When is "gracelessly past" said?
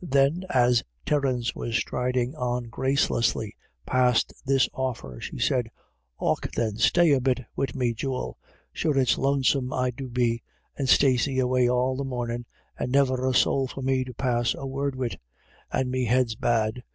2.69-4.33